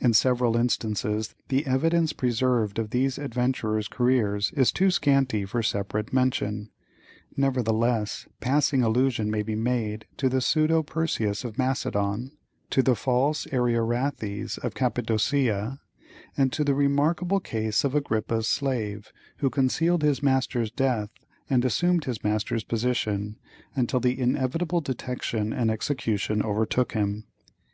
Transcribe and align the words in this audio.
In 0.00 0.12
several 0.12 0.54
instances 0.54 1.34
the 1.48 1.66
evidence 1.66 2.12
preserved 2.12 2.78
of 2.78 2.90
these 2.90 3.16
adventurers' 3.16 3.88
careers 3.88 4.52
is 4.54 4.70
too 4.70 4.90
scanty 4.90 5.46
for 5.46 5.62
separate 5.62 6.12
mention, 6.12 6.68
nevertheless 7.38 8.26
passing 8.42 8.82
allusion 8.82 9.30
may 9.30 9.40
be 9.40 9.54
made 9.56 10.04
to 10.18 10.28
the 10.28 10.42
pseudo 10.42 10.82
Perseus 10.82 11.42
of 11.42 11.56
Macedon, 11.56 12.32
to 12.68 12.82
the 12.82 12.94
false 12.94 13.46
Ariarathes 13.46 14.58
of 14.58 14.74
Cappadocia, 14.74 15.80
and 16.36 16.52
to 16.52 16.62
the 16.62 16.74
remarkable 16.74 17.40
case 17.40 17.82
of 17.82 17.94
Agrippa's 17.94 18.46
slave, 18.46 19.10
who 19.38 19.48
concealed 19.48 20.02
his 20.02 20.22
master's 20.22 20.70
death 20.70 21.08
and 21.48 21.64
assumed 21.64 22.04
his 22.04 22.22
master's 22.22 22.62
position, 22.62 23.36
until 23.74 24.00
the 24.00 24.20
inevitable 24.20 24.82
detection 24.82 25.54
and 25.54 25.70
execution 25.70 26.42
overtook 26.42 26.92
him. 26.92 27.24